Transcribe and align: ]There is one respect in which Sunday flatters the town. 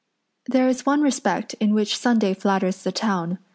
]There 0.51 0.67
is 0.67 0.83
one 0.83 1.03
respect 1.03 1.53
in 1.59 1.75
which 1.75 1.95
Sunday 1.95 2.33
flatters 2.33 2.81
the 2.81 2.91
town. 2.91 3.37